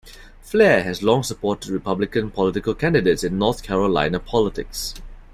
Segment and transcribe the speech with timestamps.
[0.41, 4.95] Flair has long supported Republican political candidates in North Carolina politics.